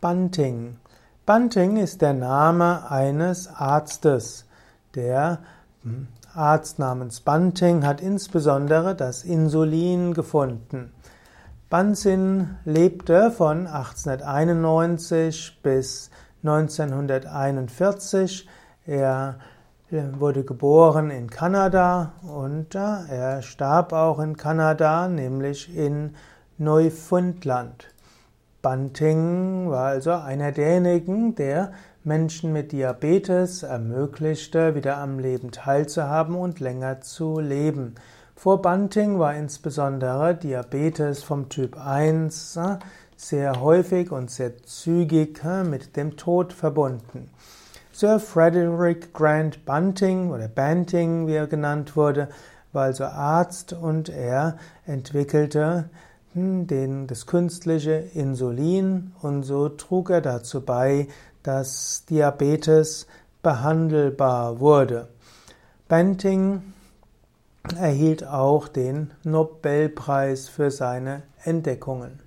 [0.00, 0.76] Bunting.
[1.24, 4.44] Bunting ist der Name eines Arztes.
[4.94, 5.38] Der
[5.82, 10.92] hm, Arzt namens Bunting hat insbesondere das Insulin gefunden.
[11.70, 16.10] Bunsen lebte von 1891 bis
[16.44, 18.48] 1941.
[18.86, 19.38] Er
[19.90, 26.14] äh, wurde geboren in Kanada und äh, er starb auch in Kanada, nämlich in
[26.56, 27.88] Neufundland.
[28.62, 31.72] Bunting war also einer derjenigen, der
[32.04, 37.94] Menschen mit Diabetes ermöglichte, wieder am Leben teilzuhaben und länger zu leben.
[38.34, 42.76] Vor Bunting war insbesondere Diabetes vom Typ 1 äh,
[43.16, 47.30] sehr häufig und sehr zügig äh, mit dem Tod verbunden.
[47.92, 52.28] Sir Frederick Grant Bunting oder Banting, wie er genannt wurde,
[52.74, 55.88] war also Arzt und er entwickelte
[56.36, 61.08] den, das künstliche Insulin und so trug er dazu bei,
[61.42, 63.06] dass Diabetes
[63.42, 65.08] behandelbar wurde.
[65.88, 66.74] Banting
[67.78, 72.25] erhielt auch den Nobelpreis für seine Entdeckungen.